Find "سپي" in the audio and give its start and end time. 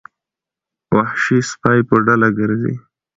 1.49-1.79